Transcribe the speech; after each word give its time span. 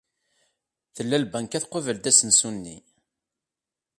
Tella 0.95 1.17
lbanka 1.23 1.57
tqubel-d 1.63 2.09
asensu-nni. 2.11 2.77